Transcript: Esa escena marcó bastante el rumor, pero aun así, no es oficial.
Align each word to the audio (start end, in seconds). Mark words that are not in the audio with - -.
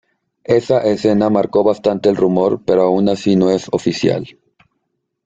Esa 0.45 0.79
escena 0.81 1.29
marcó 1.29 1.63
bastante 1.63 2.09
el 2.09 2.15
rumor, 2.15 2.63
pero 2.65 2.81
aun 2.81 3.07
así, 3.07 3.35
no 3.35 3.51
es 3.51 3.67
oficial. 3.71 4.25